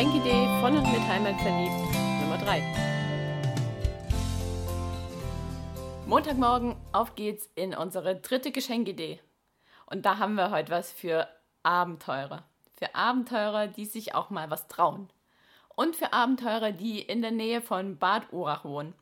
Geschenkidee 0.00 0.46
von 0.62 0.78
und 0.78 0.92
mit 0.92 1.02
Heimat 1.02 1.38
verliebt 1.42 1.74
Nummer 2.22 2.38
3. 2.38 2.62
Montagmorgen, 6.06 6.74
auf 6.92 7.16
geht's 7.16 7.50
in 7.54 7.74
unsere 7.74 8.16
dritte 8.16 8.50
Geschenkidee. 8.50 9.20
Und 9.84 10.06
da 10.06 10.16
haben 10.16 10.36
wir 10.36 10.52
heute 10.52 10.72
was 10.72 10.90
für 10.90 11.28
Abenteurer. 11.64 12.44
Für 12.78 12.94
Abenteurer, 12.94 13.66
die 13.66 13.84
sich 13.84 14.14
auch 14.14 14.30
mal 14.30 14.50
was 14.50 14.68
trauen. 14.68 15.10
Und 15.76 15.96
für 15.96 16.14
Abenteurer, 16.14 16.72
die 16.72 17.02
in 17.02 17.20
der 17.20 17.32
Nähe 17.32 17.60
von 17.60 17.98
Bad 17.98 18.32
Urach 18.32 18.64
wohnen. 18.64 18.94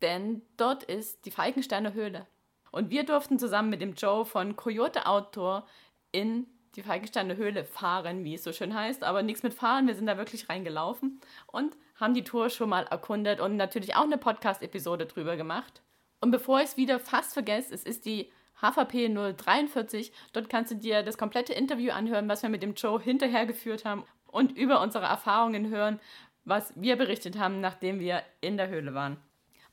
Denn 0.00 0.42
dort 0.56 0.82
ist 0.82 1.24
die 1.24 1.30
Falkensteiner 1.30 1.92
Höhle. 1.92 2.26
Und 2.72 2.90
wir 2.90 3.04
durften 3.04 3.38
zusammen 3.38 3.70
mit 3.70 3.80
dem 3.80 3.94
Joe 3.94 4.24
von 4.24 4.56
Coyote 4.56 5.06
Outdoor 5.06 5.64
in 6.10 6.48
die 6.74 6.82
Falkensteiner 6.82 7.36
Höhle 7.36 7.64
fahren, 7.64 8.24
wie 8.24 8.34
es 8.34 8.44
so 8.44 8.52
schön 8.52 8.74
heißt, 8.74 9.04
aber 9.04 9.22
nichts 9.22 9.42
mit 9.42 9.54
fahren. 9.54 9.86
Wir 9.86 9.94
sind 9.94 10.06
da 10.06 10.16
wirklich 10.16 10.48
reingelaufen 10.48 11.20
und 11.46 11.76
haben 11.96 12.14
die 12.14 12.24
Tour 12.24 12.50
schon 12.50 12.70
mal 12.70 12.84
erkundet 12.84 13.40
und 13.40 13.56
natürlich 13.56 13.94
auch 13.94 14.04
eine 14.04 14.18
Podcast-Episode 14.18 15.06
drüber 15.06 15.36
gemacht. 15.36 15.82
Und 16.20 16.30
bevor 16.30 16.60
ich 16.60 16.66
es 16.66 16.76
wieder 16.76 16.98
fast 16.98 17.34
vergesse, 17.34 17.74
es 17.74 17.84
ist 17.84 18.04
die 18.04 18.30
HVP 18.60 19.08
043. 19.08 20.12
Dort 20.32 20.48
kannst 20.48 20.70
du 20.70 20.76
dir 20.76 21.02
das 21.02 21.18
komplette 21.18 21.52
Interview 21.52 21.92
anhören, 21.92 22.28
was 22.28 22.42
wir 22.42 22.48
mit 22.48 22.62
dem 22.62 22.74
Joe 22.74 23.00
hinterher 23.00 23.44
geführt 23.44 23.84
haben 23.84 24.04
und 24.26 24.56
über 24.56 24.80
unsere 24.80 25.06
Erfahrungen 25.06 25.68
hören, 25.68 26.00
was 26.44 26.72
wir 26.76 26.96
berichtet 26.96 27.38
haben, 27.38 27.60
nachdem 27.60 28.00
wir 28.00 28.22
in 28.40 28.56
der 28.56 28.68
Höhle 28.68 28.94
waren. 28.94 29.16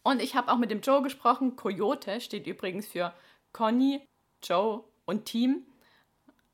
Und 0.03 0.21
ich 0.21 0.35
habe 0.35 0.51
auch 0.51 0.57
mit 0.57 0.71
dem 0.71 0.81
Joe 0.81 1.01
gesprochen. 1.01 1.55
Coyote 1.55 2.21
steht 2.21 2.47
übrigens 2.47 2.87
für 2.87 3.13
Conny, 3.53 4.05
Joe 4.43 4.83
und 5.05 5.25
Team. 5.25 5.65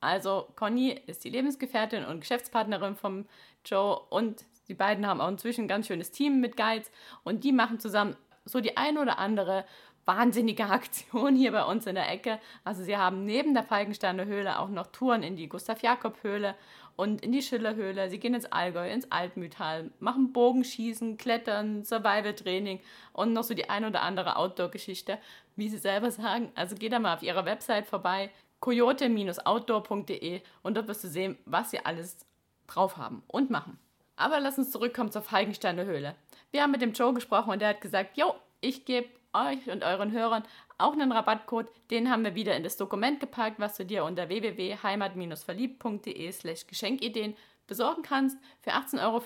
Also 0.05 0.47
Conny 0.55 1.01
ist 1.07 1.23
die 1.23 1.29
Lebensgefährtin 1.29 2.05
und 2.05 2.19
Geschäftspartnerin 2.19 2.95
vom 2.95 3.25
Joe 3.65 3.99
und 4.09 4.45
die 4.67 4.75
beiden 4.75 5.07
haben 5.07 5.19
auch 5.19 5.29
inzwischen 5.29 5.65
ein 5.65 5.67
ganz 5.67 5.87
schönes 5.87 6.11
Team 6.11 6.39
mit 6.39 6.55
Guides 6.57 6.91
und 7.23 7.43
die 7.43 7.51
machen 7.51 7.79
zusammen 7.79 8.15
so 8.45 8.61
die 8.61 8.77
ein 8.77 8.97
oder 8.97 9.17
andere 9.17 9.65
wahnsinnige 10.05 10.65
Aktion 10.69 11.35
hier 11.35 11.51
bei 11.51 11.63
uns 11.63 11.87
in 11.87 11.95
der 11.95 12.09
Ecke. 12.09 12.39
Also 12.63 12.83
sie 12.83 12.97
haben 12.97 13.25
neben 13.25 13.53
der 13.53 13.63
Falkensteiner 13.63 14.25
Höhle 14.25 14.59
auch 14.59 14.69
noch 14.69 14.87
Touren 14.87 15.23
in 15.23 15.35
die 15.35 15.49
Gustav-Jakob-Höhle 15.49 16.55
und 16.95 17.21
in 17.21 17.31
die 17.31 17.41
Schillerhöhle. 17.41 18.09
Sie 18.09 18.19
gehen 18.19 18.35
ins 18.35 18.45
Allgäu, 18.45 18.89
ins 18.89 19.11
Altmühltal, 19.11 19.91
machen 19.99 20.31
Bogenschießen, 20.31 21.17
Klettern, 21.17 21.83
Survival-Training 21.83 22.79
und 23.11 23.33
noch 23.33 23.43
so 23.43 23.53
die 23.53 23.69
ein 23.69 23.85
oder 23.85 24.01
andere 24.01 24.37
Outdoor-Geschichte, 24.37 25.17
wie 25.55 25.69
sie 25.69 25.77
selber 25.77 26.11
sagen. 26.11 26.51
Also 26.55 26.75
geht 26.75 26.93
da 26.93 26.99
mal 26.99 27.15
auf 27.15 27.23
ihrer 27.23 27.45
Website 27.45 27.87
vorbei, 27.87 28.29
coyote-outdoor.de 28.59 30.41
und 30.63 30.77
dort 30.77 30.87
wirst 30.87 31.03
du 31.03 31.07
sehen, 31.07 31.37
was 31.45 31.71
sie 31.71 31.79
alles 31.79 32.25
drauf 32.67 32.97
haben 32.97 33.23
und 33.27 33.49
machen. 33.49 33.79
Aber 34.15 34.39
lass 34.39 34.57
uns 34.57 34.71
zurückkommen 34.71 35.11
zur 35.11 35.21
Feigensteiner 35.21 35.83
Höhle. 35.85 36.15
Wir 36.51 36.63
haben 36.63 36.71
mit 36.71 36.81
dem 36.81 36.93
Joe 36.93 37.13
gesprochen 37.13 37.51
und 37.51 37.61
der 37.61 37.69
hat 37.69 37.81
gesagt, 37.81 38.17
jo, 38.17 38.33
ich 38.61 38.85
gebe 38.85 39.09
euch 39.33 39.69
und 39.69 39.83
euren 39.83 40.11
Hörern 40.11 40.43
auch 40.77 40.93
einen 40.93 41.11
Rabattcode. 41.11 41.69
Den 41.91 42.09
haben 42.09 42.23
wir 42.23 42.33
wieder 42.35 42.55
in 42.55 42.63
das 42.63 42.77
Dokument 42.77 43.19
gepackt, 43.19 43.59
was 43.59 43.75
du 43.77 43.85
dir 43.85 44.05
unter 44.05 44.29
www.heimat-verliebt.de 44.29 46.31
slash 46.31 46.65
Geschenkideen 46.67 47.35
besorgen 47.67 48.03
kannst. 48.03 48.37
Für 48.61 48.71
18,95 48.71 49.03
Euro 49.03 49.21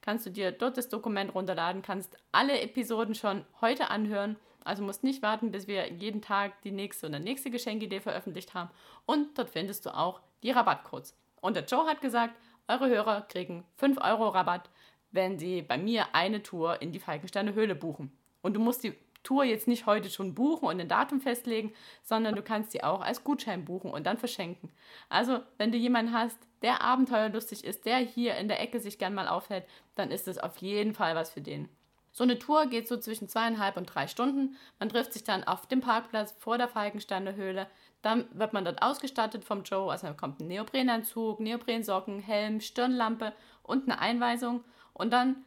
kannst 0.00 0.24
du 0.26 0.30
dir 0.30 0.52
dort 0.52 0.78
das 0.78 0.88
Dokument 0.88 1.34
runterladen, 1.34 1.82
kannst 1.82 2.16
alle 2.32 2.58
Episoden 2.60 3.14
schon 3.14 3.44
heute 3.60 3.90
anhören 3.90 4.36
also 4.68 4.82
musst 4.82 5.02
nicht 5.02 5.22
warten, 5.22 5.50
bis 5.50 5.66
wir 5.66 5.90
jeden 5.92 6.22
Tag 6.22 6.60
die 6.62 6.70
nächste 6.70 7.08
oder 7.08 7.18
nächste 7.18 7.50
Geschenkidee 7.50 8.00
veröffentlicht 8.00 8.54
haben. 8.54 8.70
Und 9.06 9.38
dort 9.38 9.50
findest 9.50 9.86
du 9.86 9.96
auch 9.96 10.20
die 10.42 10.50
Rabattcodes. 10.50 11.16
Und 11.40 11.56
der 11.56 11.64
Joe 11.64 11.86
hat 11.86 12.00
gesagt, 12.00 12.34
eure 12.68 12.88
Hörer 12.88 13.22
kriegen 13.22 13.64
5 13.76 13.98
Euro 14.02 14.28
Rabatt, 14.28 14.68
wenn 15.10 15.38
sie 15.38 15.62
bei 15.62 15.78
mir 15.78 16.14
eine 16.14 16.42
Tour 16.42 16.82
in 16.82 16.92
die 16.92 16.98
Falkensteine 16.98 17.54
Höhle 17.54 17.74
buchen. 17.74 18.12
Und 18.42 18.54
du 18.54 18.60
musst 18.60 18.84
die 18.84 18.94
Tour 19.22 19.44
jetzt 19.44 19.68
nicht 19.68 19.86
heute 19.86 20.10
schon 20.10 20.34
buchen 20.34 20.68
und 20.68 20.80
ein 20.80 20.88
Datum 20.88 21.20
festlegen, 21.20 21.72
sondern 22.02 22.36
du 22.36 22.42
kannst 22.42 22.72
sie 22.72 22.84
auch 22.84 23.00
als 23.00 23.24
Gutschein 23.24 23.64
buchen 23.64 23.90
und 23.90 24.06
dann 24.06 24.18
verschenken. 24.18 24.70
Also, 25.08 25.40
wenn 25.56 25.72
du 25.72 25.78
jemanden 25.78 26.12
hast, 26.12 26.38
der 26.62 26.82
abenteuerlustig 26.82 27.64
ist, 27.64 27.84
der 27.84 27.98
hier 27.98 28.36
in 28.36 28.48
der 28.48 28.60
Ecke 28.60 28.80
sich 28.80 28.98
gern 28.98 29.14
mal 29.14 29.28
aufhält, 29.28 29.64
dann 29.94 30.10
ist 30.10 30.28
es 30.28 30.38
auf 30.38 30.58
jeden 30.58 30.94
Fall 30.94 31.14
was 31.14 31.30
für 31.30 31.40
den. 31.40 31.68
So 32.12 32.24
eine 32.24 32.38
Tour 32.38 32.66
geht 32.66 32.88
so 32.88 32.96
zwischen 32.96 33.28
zweieinhalb 33.28 33.76
und 33.76 33.86
drei 33.86 34.06
Stunden. 34.06 34.56
Man 34.78 34.88
trifft 34.88 35.12
sich 35.12 35.24
dann 35.24 35.44
auf 35.44 35.66
dem 35.66 35.80
Parkplatz 35.80 36.34
vor 36.38 36.58
der 36.58 36.68
Falkensteiner 36.68 37.34
Höhle. 37.34 37.68
Dann 38.02 38.26
wird 38.32 38.52
man 38.52 38.64
dort 38.64 38.82
ausgestattet 38.82 39.44
vom 39.44 39.62
Joe. 39.62 39.90
Also 39.90 40.12
kommt 40.14 40.40
ein 40.40 40.48
Neoprenanzug, 40.48 41.40
Neoprensocken, 41.40 42.20
Helm, 42.20 42.60
Stirnlampe 42.60 43.32
und 43.62 43.84
eine 43.84 44.00
Einweisung. 44.00 44.64
Und 44.92 45.12
dann 45.12 45.44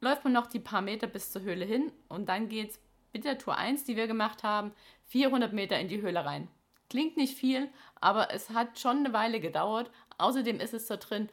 läuft 0.00 0.24
man 0.24 0.32
noch 0.32 0.46
die 0.46 0.60
paar 0.60 0.82
Meter 0.82 1.06
bis 1.06 1.30
zur 1.30 1.42
Höhle 1.42 1.64
hin. 1.64 1.92
Und 2.08 2.28
dann 2.28 2.48
geht 2.48 2.72
es 2.72 2.80
mit 3.12 3.24
der 3.24 3.38
Tour 3.38 3.56
1, 3.56 3.84
die 3.84 3.96
wir 3.96 4.06
gemacht 4.06 4.42
haben, 4.42 4.72
400 5.06 5.52
Meter 5.52 5.78
in 5.78 5.88
die 5.88 6.02
Höhle 6.02 6.24
rein. 6.24 6.48
Klingt 6.90 7.16
nicht 7.16 7.38
viel, 7.38 7.70
aber 8.00 8.32
es 8.34 8.50
hat 8.50 8.78
schon 8.78 8.98
eine 8.98 9.12
Weile 9.12 9.40
gedauert. 9.40 9.90
Außerdem 10.18 10.60
ist 10.60 10.74
es 10.74 10.86
da 10.86 10.96
drin 10.96 11.30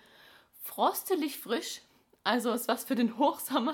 frostelig 0.62 1.40
frisch. 1.40 1.82
Also 2.30 2.52
ist 2.52 2.68
was 2.68 2.84
für 2.84 2.94
den 2.94 3.18
Hochsommer. 3.18 3.74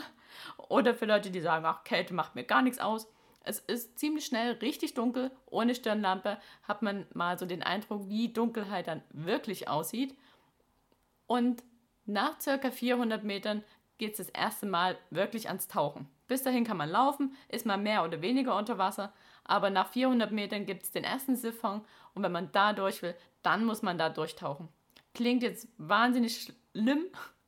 Oder 0.70 0.96
für 0.96 1.06
Leute, 1.06 1.30
die 1.30 1.42
sagen, 1.42 1.66
ach, 1.66 1.84
Kälte 1.84 2.14
macht 2.14 2.36
mir 2.36 2.46
gar 2.46 2.62
nichts 2.62 2.80
aus. 2.80 3.12
Es 3.42 3.60
ist 3.60 4.00
ziemlich 4.00 4.26
schnell 4.26 4.54
richtig 4.54 4.94
dunkel. 4.94 5.30
Ohne 5.46 5.76
Stirnlampe 5.76 6.40
hat 6.64 6.82
man 6.82 7.06
mal 7.14 7.38
so 7.38 7.46
den 7.46 7.64
Eindruck, 7.64 8.08
wie 8.08 8.32
Dunkelheit 8.32 8.88
dann 8.88 9.04
wirklich 9.10 9.68
aussieht. 9.68 10.18
Und 11.28 11.64
nach 12.06 12.40
circa 12.40 12.72
400 12.72 13.26
Metern 13.26 13.62
geht 13.98 14.12
es 14.12 14.26
das 14.26 14.30
erste 14.30 14.68
Mal 14.68 14.98
wirklich 15.10 15.50
ans 15.50 15.68
Tauchen. 15.68 16.08
Bis 16.30 16.44
dahin 16.44 16.64
kann 16.64 16.78
man 16.78 16.90
laufen, 16.90 17.36
ist 17.50 17.66
man 17.66 17.84
mehr 17.84 18.06
oder 18.06 18.22
weniger 18.22 18.56
unter 18.56 18.78
Wasser, 18.78 19.12
aber 19.44 19.70
nach 19.70 19.90
400 19.90 20.32
Metern 20.32 20.66
gibt 20.66 20.84
es 20.84 20.92
den 20.92 21.04
ersten 21.04 21.36
Siphon 21.36 21.82
und 22.14 22.24
wenn 22.24 22.32
man 22.32 22.54
da 22.54 22.72
durch 22.72 23.02
will, 23.02 23.16
dann 23.44 23.66
muss 23.66 23.82
man 23.82 23.98
da 23.98 24.08
durchtauchen. 24.08 24.70
Klingt 25.14 25.44
jetzt 25.44 25.68
wahnsinnig 25.78 26.54
schlimm, 26.74 27.06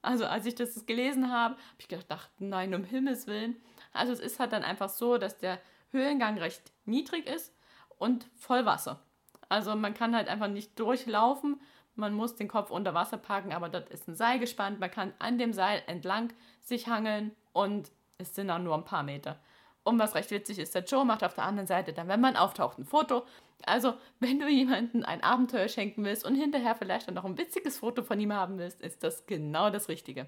also 0.07 0.25
als 0.25 0.45
ich 0.45 0.56
das 0.56 0.85
gelesen 0.85 1.31
habe, 1.31 1.56
habe 1.56 1.62
ich 1.79 1.88
gedacht, 1.90 2.29
nein, 2.40 2.73
um 2.73 2.85
Himmels 2.85 3.28
Willen. 3.28 3.57
Also 3.91 4.13
es 4.13 4.19
ist 4.19 4.40
halt 4.40 4.53
dann 4.53 4.63
einfach 4.63 4.90
so, 4.90 5.18
dass 5.18 5.38
der 5.38 5.59
Höhlengang 5.91 6.38
recht 6.38 6.72
niedrig 6.85 7.28
ist 7.28 7.53
und 7.97 8.25
voll 8.35 8.66
Wasser. 8.66 9.01
Also 9.50 9.75
man 9.75 9.94
kann 9.94 10.16
halt 10.16 10.29
einfach 10.29 10.47
nicht 10.47 10.79
durchlaufen, 10.79 11.59
man 11.95 12.13
muss 12.13 12.35
den 12.35 12.47
Kopf 12.47 12.72
unter 12.72 12.94
Wasser 12.94 13.18
packen, 13.18 13.51
aber 13.51 13.69
dort 13.69 13.90
ist 13.90 14.07
ein 14.07 14.16
Seil 14.16 14.40
gespannt, 14.40 14.79
man 14.79 14.91
kann 14.91 15.13
an 15.19 15.38
dem 15.38 15.51
Seil 15.51 15.84
entlang 15.88 16.31
sich 16.62 16.88
hangeln 16.88 17.35
und 17.51 17.91
es 18.18 18.34
sind 18.34 18.50
auch 18.50 18.59
nur 18.59 18.75
ein 18.75 18.85
paar 18.85 19.03
Meter. 19.03 19.39
Und 19.88 20.00
was 20.00 20.16
recht 20.16 20.31
witzig 20.31 20.59
ist, 20.59 20.75
der 20.75 20.84
Joe 20.84 21.06
macht 21.06 21.24
auf 21.24 21.34
der 21.34 21.46
anderen 21.46 21.66
Seite 21.66 21.94
dann, 21.94 22.09
wenn 22.09 22.20
man 22.20 22.36
auftaucht, 22.36 22.78
ein 22.78 22.84
Foto. 22.84 23.24
Also, 23.66 23.94
wenn 24.20 24.38
du 24.38 24.50
jemandem 24.50 25.06
ein 25.06 25.24
Abenteuer 25.24 25.70
schenken 25.70 26.03
willst 26.03 26.25
und 26.25 26.36
hinterher 26.36 26.75
vielleicht 26.75 27.08
dann 27.08 27.16
noch 27.16 27.24
ein 27.24 27.38
witziges 27.38 27.80
Foto 27.80 28.03
von 28.03 28.20
ihm 28.20 28.34
haben 28.34 28.58
willst, 28.58 28.81
ist 28.81 29.02
das 29.02 29.25
genau 29.28 29.70
das 29.70 29.88
Richtige. 29.88 30.28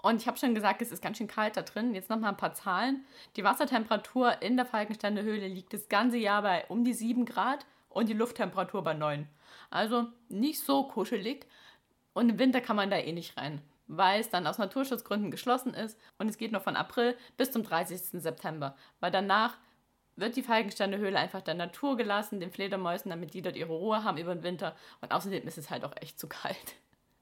Und 0.00 0.22
ich 0.22 0.28
habe 0.28 0.38
schon 0.38 0.54
gesagt, 0.54 0.80
es 0.80 0.92
ist 0.92 1.02
ganz 1.02 1.18
schön 1.18 1.26
kalt 1.26 1.56
da 1.56 1.62
drin. 1.62 1.92
Jetzt 1.92 2.08
nochmal 2.08 2.30
ein 2.30 2.36
paar 2.36 2.54
Zahlen. 2.54 3.04
Die 3.34 3.42
Wassertemperatur 3.42 4.40
in 4.40 4.56
der 4.56 4.64
Falkensteiner 4.64 5.22
Höhle 5.22 5.48
liegt 5.48 5.72
das 5.72 5.88
ganze 5.88 6.18
Jahr 6.18 6.42
bei 6.42 6.64
um 6.68 6.84
die 6.84 6.94
7 6.94 7.24
Grad 7.24 7.66
und 7.88 8.08
die 8.08 8.14
Lufttemperatur 8.14 8.84
bei 8.84 8.94
9. 8.94 9.26
Also 9.70 10.06
nicht 10.28 10.60
so 10.60 10.84
kuschelig. 10.84 11.48
Und 12.12 12.28
im 12.28 12.38
Winter 12.38 12.60
kann 12.60 12.76
man 12.76 12.90
da 12.90 12.98
eh 12.98 13.10
nicht 13.10 13.36
rein 13.36 13.60
weil 13.86 14.20
es 14.20 14.30
dann 14.30 14.46
aus 14.46 14.58
Naturschutzgründen 14.58 15.30
geschlossen 15.30 15.74
ist 15.74 15.98
und 16.18 16.28
es 16.28 16.38
geht 16.38 16.52
noch 16.52 16.62
von 16.62 16.76
April 16.76 17.16
bis 17.36 17.50
zum 17.50 17.62
30. 17.62 18.20
September, 18.22 18.76
weil 19.00 19.10
danach 19.10 19.56
wird 20.16 20.36
die 20.36 20.42
Falkensteiner 20.42 20.98
Höhle 20.98 21.18
einfach 21.18 21.40
der 21.40 21.54
Natur 21.54 21.96
gelassen, 21.96 22.40
den 22.40 22.52
Fledermäusen, 22.52 23.10
damit 23.10 23.34
die 23.34 23.42
dort 23.42 23.56
ihre 23.56 23.72
Ruhe 23.72 24.04
haben 24.04 24.18
über 24.18 24.34
den 24.34 24.44
Winter 24.44 24.76
und 25.00 25.12
außerdem 25.12 25.46
ist 25.46 25.58
es 25.58 25.70
halt 25.70 25.84
auch 25.84 25.94
echt 26.00 26.18
zu 26.18 26.28
kalt. 26.28 26.56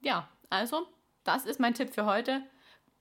Ja, 0.05 0.29
also, 0.51 0.89
das 1.23 1.47
ist 1.47 1.61
mein 1.61 1.75
Tipp 1.75 1.95
für 1.95 2.07
heute. 2.07 2.43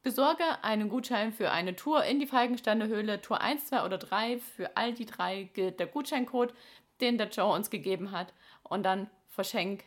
Besorge 0.03 0.43
einen 0.61 0.87
Gutschein 0.87 1.33
für 1.33 1.49
eine 1.49 1.75
Tour 1.75 2.03
in 2.03 2.19
die 2.19 2.27
Falkensteiner 2.27 2.85
Höhle, 2.85 3.21
Tour 3.21 3.41
1, 3.41 3.65
2 3.67 3.83
oder 3.85 3.97
3. 3.97 4.37
Für 4.37 4.77
all 4.77 4.93
die 4.93 5.07
drei 5.07 5.49
gilt 5.55 5.79
der 5.79 5.87
Gutscheincode, 5.87 6.53
den 6.99 7.17
der 7.17 7.29
Joe 7.29 7.55
uns 7.55 7.71
gegeben 7.71 8.11
hat 8.11 8.35
und 8.61 8.83
dann 8.83 9.09
verschenk 9.27 9.83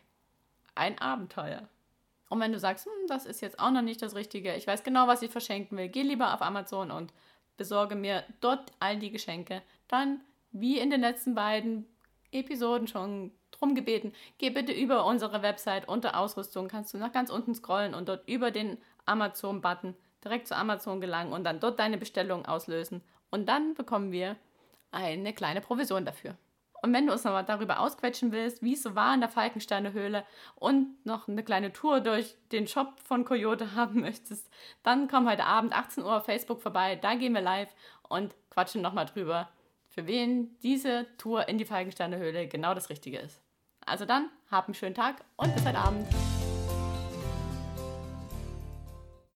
ein 0.75 0.99
Abenteuer. 0.99 1.69
Und 2.35 2.41
wenn 2.41 2.53
du 2.53 2.59
sagst, 2.59 2.87
hm, 2.87 3.07
das 3.07 3.27
ist 3.27 3.43
jetzt 3.43 3.61
auch 3.61 3.71
noch 3.71 3.81
nicht 3.81 4.03
das 4.03 4.17
Richtige, 4.17 4.57
ich 4.57 4.67
weiß 4.67 4.83
genau, 4.83 5.07
was 5.07 5.23
ich 5.23 5.31
verschenken 5.31 5.79
will, 5.79 5.89
geh 5.89 6.03
lieber 6.03 6.35
auf 6.35 6.43
Amazon 6.43 6.91
und 6.91 7.13
besorge 7.57 7.95
mir 7.95 8.25
dort 8.41 8.73
all 8.81 8.99
die 8.99 9.13
Geschenke. 9.13 9.63
Dann, 9.87 10.21
wie 10.51 10.81
in 10.81 10.91
den 10.91 11.01
letzten 11.01 11.37
beiden 11.37 11.87
Episoden 12.33 12.89
schon 12.89 13.31
drum 13.53 13.77
gebeten, 13.77 14.13
geh 14.39 14.51
bitte 14.51 14.73
über 14.73 15.07
unsere 15.07 15.43
Website 15.43 15.87
unter 15.87 16.19
Ausrüstung, 16.19 16.67
kannst 16.67 16.93
du 16.93 16.99
nach 16.99 17.13
ganz 17.13 17.31
unten 17.31 17.55
scrollen 17.55 17.95
und 17.95 18.09
dort 18.09 18.29
über 18.29 18.51
den 18.51 18.79
Amazon-Button 19.07 19.95
direkt 20.25 20.49
zu 20.49 20.57
Amazon 20.57 21.01
gelangen 21.01 21.33
und 21.33 21.45
dann 21.45 21.61
dort 21.61 21.79
deine 21.79 21.99
Bestellung 21.99 22.47
auslösen. 22.47 23.01
Und 23.31 23.49
dann 23.49 23.75
bekommen 23.75 24.11
wir 24.11 24.35
eine 24.91 25.35
kleine 25.35 25.61
Provision 25.61 26.05
dafür. 26.05 26.37
Und 26.85 26.93
wenn 26.93 27.07
du 27.07 27.15
uns 27.15 27.25
nochmal 27.25 27.47
darüber 27.47 27.81
ausquetschen 27.81 28.31
willst, 28.31 28.63
wie 28.63 28.75
es 28.75 28.83
so 28.83 28.95
war 28.95 29.15
in 29.15 29.21
der 29.21 29.31
Falkensteiner 29.31 29.95
Höhle 29.95 30.23
und 30.55 30.95
noch 31.07 31.29
eine 31.29 31.43
kleine 31.43 31.73
Tour 31.73 32.01
durch 32.01 32.37
den 32.53 32.69
Shop 32.69 33.01
von 33.01 33.25
Coyote 33.25 33.75
haben 33.75 34.03
möchtest, 34.03 34.51
dann 34.83 35.09
komm 35.09 35.27
heute 35.27 35.47
Abend 35.47 35.73
18 35.73 36.05
Uhr 36.05 36.19
auf 36.19 36.27
Facebook 36.27 36.61
vorbei. 36.61 36.97
Da 36.97 37.15
gehen 37.15 37.33
wir 37.33 37.41
live 37.41 37.75
und 38.07 38.35
quatschen 38.51 38.83
nochmal 38.83 39.07
drüber, 39.07 39.49
für 39.89 40.07
wen 40.07 40.59
diese 40.63 41.07
Tour 41.17 41.49
in 41.49 41.57
die 41.57 41.65
Falkensteiner 41.65 42.19
Höhle 42.19 42.49
genau 42.49 42.75
das 42.75 42.91
Richtige 42.91 43.17
ist. 43.17 43.41
Also 43.87 44.05
dann, 44.05 44.29
hab 44.51 44.67
einen 44.67 44.75
schönen 44.75 44.95
Tag 44.95 45.25
und 45.37 45.55
bis 45.55 45.65
heute 45.65 45.79
Abend. 45.79 46.07